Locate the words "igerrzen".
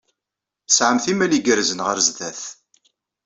1.37-1.83